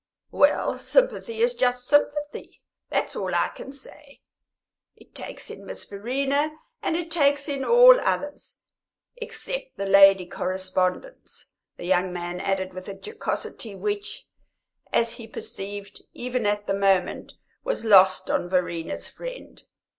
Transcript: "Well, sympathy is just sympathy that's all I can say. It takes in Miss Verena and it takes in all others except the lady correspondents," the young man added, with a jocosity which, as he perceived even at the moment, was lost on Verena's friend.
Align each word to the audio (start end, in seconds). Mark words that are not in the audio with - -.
"Well, 0.31 0.79
sympathy 0.79 1.43
is 1.43 1.53
just 1.53 1.85
sympathy 1.85 2.59
that's 2.89 3.15
all 3.15 3.35
I 3.35 3.49
can 3.49 3.71
say. 3.71 4.21
It 4.95 5.13
takes 5.13 5.51
in 5.51 5.63
Miss 5.63 5.85
Verena 5.85 6.57
and 6.81 6.95
it 6.95 7.11
takes 7.11 7.47
in 7.47 7.63
all 7.63 7.99
others 7.99 8.57
except 9.17 9.77
the 9.77 9.85
lady 9.85 10.25
correspondents," 10.25 11.51
the 11.77 11.85
young 11.85 12.11
man 12.11 12.39
added, 12.39 12.73
with 12.73 12.87
a 12.87 12.95
jocosity 12.95 13.75
which, 13.75 14.27
as 14.91 15.11
he 15.21 15.27
perceived 15.27 16.01
even 16.15 16.47
at 16.47 16.65
the 16.65 16.73
moment, 16.73 17.33
was 17.63 17.85
lost 17.85 18.27
on 18.31 18.49
Verena's 18.49 19.07
friend. 19.07 19.61